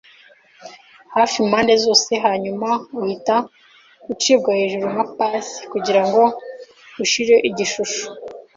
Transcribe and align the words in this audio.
hafi 1.15 1.35
impande 1.43 1.73
zose 1.83 2.11
hanyuma 2.25 2.69
uhita 3.01 3.35
ucibwa 4.11 4.51
hejuru 4.59 4.85
nka 4.93 5.05
pase 5.17 5.53
kugirango 5.71 6.23
ushire 7.03 7.35
igishusho 7.49 8.03